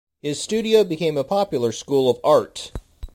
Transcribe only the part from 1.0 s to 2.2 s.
a popular school of